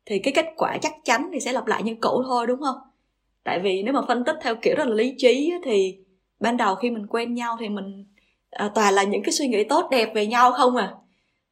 thì 0.09 0.19
cái 0.19 0.33
kết 0.33 0.45
quả 0.57 0.77
chắc 0.81 0.93
chắn 1.05 1.29
thì 1.33 1.39
sẽ 1.39 1.53
lặp 1.53 1.67
lại 1.67 1.83
như 1.83 1.95
cũ 2.01 2.23
thôi 2.25 2.47
đúng 2.47 2.59
không? 2.59 2.75
Tại 3.43 3.59
vì 3.59 3.83
nếu 3.83 3.93
mà 3.93 4.01
phân 4.07 4.23
tích 4.23 4.35
theo 4.41 4.55
kiểu 4.55 4.75
rất 4.75 4.87
là 4.87 4.95
lý 4.95 5.15
trí 5.17 5.53
thì 5.63 5.97
ban 6.39 6.57
đầu 6.57 6.75
khi 6.75 6.89
mình 6.89 7.07
quen 7.07 7.33
nhau 7.33 7.57
thì 7.59 7.69
mình 7.69 8.05
à, 8.49 8.71
toàn 8.75 8.93
là 8.93 9.03
những 9.03 9.23
cái 9.23 9.31
suy 9.31 9.47
nghĩ 9.47 9.63
tốt 9.63 9.87
đẹp 9.91 10.11
về 10.15 10.27
nhau 10.27 10.51
không 10.51 10.75
à. 10.75 10.93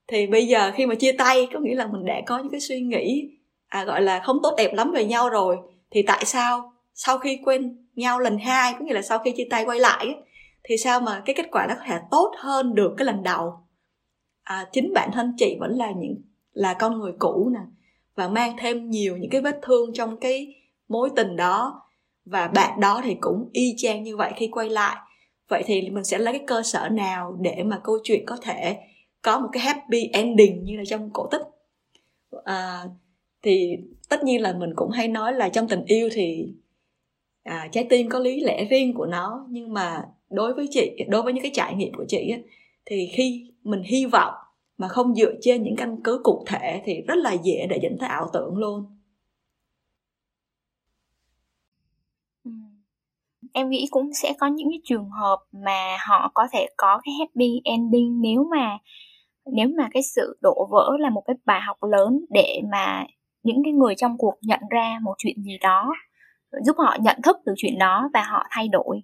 Thì 0.07 0.27
bây 0.27 0.47
giờ 0.47 0.71
khi 0.75 0.85
mà 0.85 0.95
chia 0.95 1.11
tay 1.11 1.47
có 1.53 1.59
nghĩa 1.59 1.75
là 1.75 1.87
mình 1.87 2.05
đã 2.05 2.21
có 2.25 2.37
những 2.37 2.51
cái 2.51 2.59
suy 2.59 2.81
nghĩ 2.81 3.29
à, 3.67 3.83
gọi 3.83 4.01
là 4.01 4.19
không 4.19 4.37
tốt 4.43 4.53
đẹp 4.57 4.73
lắm 4.73 4.91
về 4.91 5.05
nhau 5.05 5.29
rồi 5.29 5.57
thì 5.91 6.01
tại 6.01 6.25
sao 6.25 6.73
sau 6.93 7.17
khi 7.17 7.39
quen 7.45 7.87
nhau 7.95 8.19
lần 8.19 8.37
hai 8.37 8.73
có 8.73 8.79
nghĩa 8.79 8.93
là 8.93 9.01
sau 9.01 9.19
khi 9.19 9.31
chia 9.31 9.47
tay 9.49 9.65
quay 9.65 9.79
lại 9.79 10.15
thì 10.63 10.77
sao 10.77 11.01
mà 11.01 11.21
cái 11.25 11.35
kết 11.35 11.45
quả 11.51 11.65
nó 11.67 11.75
có 11.75 11.81
thể 11.87 11.97
tốt 12.11 12.31
hơn 12.37 12.75
được 12.75 12.93
cái 12.97 13.05
lần 13.05 13.23
đầu? 13.23 13.53
À, 14.43 14.65
chính 14.71 14.93
bản 14.93 15.09
thân 15.13 15.33
chị 15.37 15.57
vẫn 15.59 15.71
là 15.71 15.91
những 15.97 16.15
là 16.53 16.73
con 16.73 16.99
người 16.99 17.11
cũ 17.19 17.49
nè 17.53 17.59
và 18.15 18.27
mang 18.27 18.55
thêm 18.59 18.89
nhiều 18.89 19.17
những 19.17 19.29
cái 19.29 19.41
vết 19.41 19.59
thương 19.61 19.93
trong 19.93 20.17
cái 20.17 20.55
mối 20.87 21.09
tình 21.15 21.35
đó. 21.35 21.81
Và 22.25 22.47
bạn 22.47 22.79
đó 22.79 23.01
thì 23.03 23.15
cũng 23.21 23.49
y 23.53 23.73
chang 23.77 24.03
như 24.03 24.17
vậy 24.17 24.31
khi 24.35 24.47
quay 24.47 24.69
lại. 24.69 24.97
Vậy 25.49 25.63
thì 25.65 25.89
mình 25.89 26.03
sẽ 26.03 26.17
lấy 26.17 26.33
cái 26.33 26.43
cơ 26.47 26.63
sở 26.63 26.89
nào 26.89 27.37
để 27.41 27.63
mà 27.63 27.81
câu 27.83 27.97
chuyện 28.03 28.23
có 28.25 28.37
thể 28.41 28.77
có 29.21 29.39
một 29.39 29.49
cái 29.51 29.63
happy 29.63 30.09
ending 30.13 30.63
như 30.63 30.77
là 30.77 30.83
trong 30.87 31.09
cổ 31.13 31.27
tích? 31.31 31.41
À, 32.43 32.83
thì 33.43 33.77
tất 34.09 34.23
nhiên 34.23 34.41
là 34.41 34.53
mình 34.53 34.69
cũng 34.75 34.91
hay 34.91 35.07
nói 35.07 35.33
là 35.33 35.49
trong 35.49 35.67
tình 35.67 35.83
yêu 35.85 36.09
thì 36.11 36.47
à, 37.43 37.69
trái 37.71 37.85
tim 37.89 38.09
có 38.09 38.19
lý 38.19 38.39
lẽ 38.39 38.65
riêng 38.65 38.93
của 38.93 39.05
nó. 39.05 39.45
Nhưng 39.49 39.73
mà 39.73 40.03
đối 40.29 40.53
với 40.53 40.67
chị 40.71 40.97
đối 41.07 41.21
với 41.21 41.33
những 41.33 41.41
cái 41.41 41.51
trải 41.53 41.75
nghiệm 41.75 41.93
của 41.93 42.05
chị 42.07 42.29
á, 42.29 42.39
thì 42.85 43.09
khi 43.13 43.51
mình 43.63 43.83
hy 43.83 44.05
vọng 44.05 44.33
mà 44.77 44.87
không 44.87 45.15
dựa 45.15 45.33
trên 45.41 45.63
những 45.63 45.75
căn 45.75 45.97
cứ 46.03 46.21
cụ 46.23 46.43
thể 46.47 46.81
thì 46.85 47.01
rất 47.07 47.15
là 47.17 47.33
dễ 47.33 47.67
để 47.69 47.79
dẫn 47.81 47.97
tới 47.99 48.09
ảo 48.09 48.29
tưởng 48.33 48.57
luôn. 48.57 48.85
Ừ. 52.43 52.51
Em 53.53 53.69
nghĩ 53.69 53.87
cũng 53.91 54.13
sẽ 54.13 54.33
có 54.39 54.47
những 54.47 54.67
cái 54.71 54.81
trường 54.83 55.09
hợp 55.09 55.37
mà 55.51 55.97
họ 56.09 56.31
có 56.33 56.47
thể 56.51 56.67
có 56.77 56.99
cái 57.03 57.13
happy 57.19 57.61
ending 57.63 58.21
nếu 58.21 58.47
mà 58.51 58.77
nếu 59.53 59.67
mà 59.77 59.87
cái 59.91 60.03
sự 60.03 60.37
đổ 60.41 60.67
vỡ 60.71 60.91
là 60.99 61.09
một 61.09 61.23
cái 61.27 61.35
bài 61.45 61.61
học 61.61 61.77
lớn 61.83 62.25
để 62.29 62.61
mà 62.71 63.05
những 63.43 63.61
cái 63.63 63.73
người 63.73 63.95
trong 63.95 64.17
cuộc 64.17 64.33
nhận 64.41 64.59
ra 64.69 64.99
một 65.03 65.15
chuyện 65.17 65.35
gì 65.43 65.57
đó, 65.61 65.93
giúp 66.65 66.75
họ 66.79 66.97
nhận 67.01 67.17
thức 67.23 67.37
được 67.45 67.53
chuyện 67.57 67.79
đó 67.79 68.09
và 68.13 68.23
họ 68.31 68.43
thay 68.51 68.67
đổi. 68.67 69.01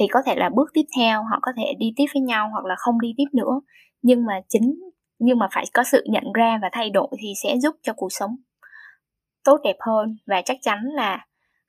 Thì 0.00 0.06
có 0.12 0.22
thể 0.26 0.34
là 0.36 0.50
bước 0.54 0.70
tiếp 0.74 0.84
theo, 0.98 1.22
họ 1.22 1.38
có 1.42 1.52
thể 1.56 1.74
đi 1.78 1.92
tiếp 1.96 2.06
với 2.14 2.22
nhau 2.22 2.48
hoặc 2.52 2.64
là 2.64 2.74
không 2.78 3.00
đi 3.00 3.14
tiếp 3.16 3.28
nữa. 3.32 3.60
Nhưng 4.02 4.26
mà 4.26 4.40
chính 4.48 4.74
nhưng 5.22 5.38
mà 5.38 5.48
phải 5.52 5.64
có 5.74 5.84
sự 5.84 6.04
nhận 6.10 6.32
ra 6.34 6.58
và 6.62 6.68
thay 6.72 6.90
đổi 6.90 7.08
thì 7.18 7.32
sẽ 7.42 7.56
giúp 7.58 7.76
cho 7.82 7.92
cuộc 7.92 8.12
sống 8.12 8.36
tốt 9.44 9.60
đẹp 9.64 9.76
hơn. 9.80 10.16
Và 10.26 10.42
chắc 10.44 10.56
chắn 10.62 10.78
là 10.84 11.14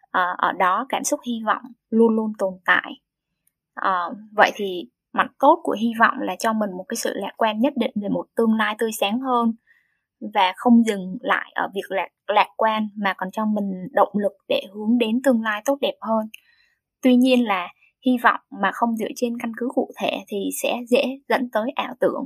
uh, 0.06 0.38
ở 0.38 0.52
đó 0.52 0.86
cảm 0.90 1.04
xúc 1.04 1.20
hy 1.28 1.34
vọng 1.46 1.62
luôn 1.90 2.16
luôn 2.16 2.32
tồn 2.38 2.54
tại. 2.66 2.92
Uh, 3.80 4.18
vậy 4.32 4.52
thì 4.56 4.90
mặt 5.14 5.28
tốt 5.40 5.60
của 5.64 5.76
hy 5.82 5.92
vọng 6.00 6.16
là 6.20 6.36
cho 6.40 6.54
mình 6.54 6.70
một 6.78 6.86
cái 6.90 6.98
sự 6.98 7.14
lạc 7.14 7.32
quan 7.38 7.60
nhất 7.60 7.74
định 7.76 7.92
về 8.02 8.10
một 8.10 8.26
tương 8.36 8.54
lai 8.54 8.76
tươi 8.78 8.92
sáng 9.00 9.20
hơn 9.20 9.54
và 10.34 10.54
không 10.56 10.84
dừng 10.84 11.18
lại 11.22 11.52
ở 11.56 11.70
việc 11.76 11.92
lạc 11.92 12.10
lạc 12.28 12.48
quan 12.58 12.90
mà 12.96 13.14
còn 13.18 13.32
cho 13.32 13.46
mình 13.46 13.88
động 13.92 14.12
lực 14.14 14.34
để 14.50 14.62
hướng 14.74 14.98
đến 14.98 15.22
tương 15.24 15.42
lai 15.42 15.62
tốt 15.66 15.78
đẹp 15.82 15.96
hơn. 16.02 16.30
Tuy 17.02 17.16
nhiên 17.16 17.46
là 17.46 17.68
hy 18.06 18.18
vọng 18.24 18.40
mà 18.62 18.72
không 18.74 18.98
dựa 18.98 19.08
trên 19.16 19.40
căn 19.40 19.52
cứ 19.58 19.68
cụ 19.76 19.92
thể 20.02 20.18
thì 20.28 20.50
sẽ 20.62 20.78
dễ 20.90 21.04
dẫn 21.30 21.50
tới 21.52 21.72
ảo 21.76 21.94
tưởng. 22.00 22.26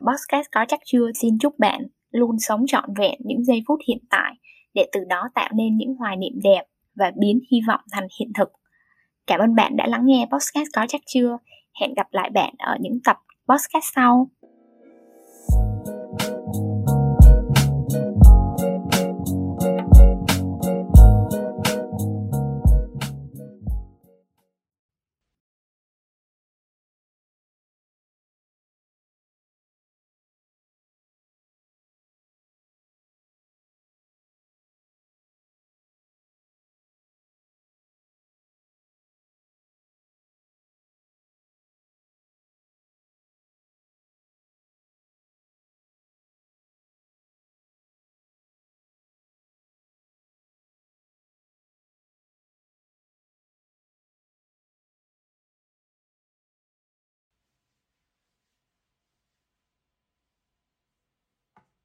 Podcast 0.00 0.46
có 0.52 0.64
chắc 0.68 0.80
chưa 0.84 1.12
xin 1.14 1.38
chúc 1.38 1.58
bạn 1.58 1.86
luôn 2.10 2.38
sống 2.38 2.66
trọn 2.66 2.84
vẹn 2.96 3.14
những 3.24 3.44
giây 3.44 3.62
phút 3.68 3.80
hiện 3.88 3.98
tại 4.10 4.34
để 4.74 4.88
từ 4.92 5.00
đó 5.08 5.28
tạo 5.34 5.50
nên 5.54 5.76
những 5.76 5.94
hoài 5.94 6.16
niệm 6.16 6.32
đẹp 6.42 6.62
và 6.94 7.12
biến 7.20 7.40
hy 7.50 7.60
vọng 7.68 7.80
thành 7.92 8.06
hiện 8.20 8.32
thực. 8.38 8.48
Cảm 9.26 9.40
ơn 9.40 9.54
bạn 9.54 9.76
đã 9.76 9.86
lắng 9.86 10.06
nghe 10.06 10.26
podcast 10.32 10.68
có 10.74 10.86
chắc 10.88 11.00
chưa. 11.06 11.38
Hẹn 11.80 11.94
gặp 11.94 12.06
lại 12.10 12.30
bạn 12.30 12.54
ở 12.58 12.76
những 12.80 12.98
tập 13.04 13.16
podcast 13.48 13.84
sau. 13.94 14.30